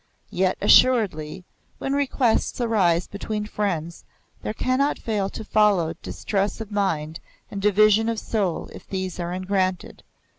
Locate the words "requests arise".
1.93-3.05